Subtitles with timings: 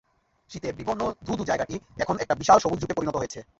[0.49, 3.39] শীতের বিবর্ণ ধু-ধু জায়গাটি এখন একটা বিশাল সবুজ ঝোপে পরিণত হয়েছে।